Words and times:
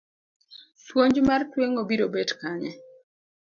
Puonj 0.85 1.15
mar 1.27 1.41
tweng'o 1.51 1.83
biro 1.89 2.07
bet 2.13 2.29
kanye? 2.39 2.71